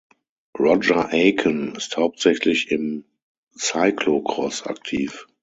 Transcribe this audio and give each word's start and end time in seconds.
Roger 0.57 1.13
Aiken 1.13 1.75
ist 1.75 1.95
hauptsächlich 1.95 2.71
im 2.71 3.05
Cyclocross 3.55 4.63
aktiv. 4.65 5.27